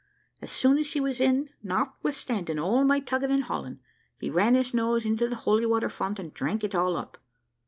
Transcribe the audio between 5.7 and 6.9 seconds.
font, and drank it